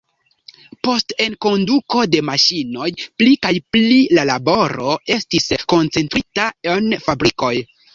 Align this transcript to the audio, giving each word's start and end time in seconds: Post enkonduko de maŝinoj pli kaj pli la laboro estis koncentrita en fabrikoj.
Post 0.87 1.13
enkonduko 1.25 2.07
de 2.15 2.23
maŝinoj 2.31 2.89
pli 3.21 3.37
kaj 3.45 3.55
pli 3.77 4.03
la 4.17 4.27
laboro 4.33 4.99
estis 5.21 5.51
koncentrita 5.77 6.53
en 6.77 6.95
fabrikoj. 7.09 7.59